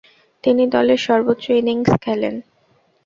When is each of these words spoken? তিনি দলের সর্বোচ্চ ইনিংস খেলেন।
তিনি 0.43 0.63
দলের 0.67 0.99
সর্বোচ্চ 1.07 1.45
ইনিংস 1.51 1.89
খেলেন। 2.03 2.35